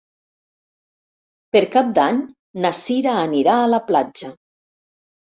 [1.55, 2.21] Per Cap d'Any
[2.65, 4.31] na Cira anirà a la platja.